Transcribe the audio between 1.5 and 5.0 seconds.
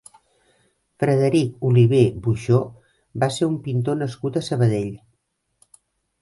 Oliver Buxó va ser un pintor nascut a Sabadell.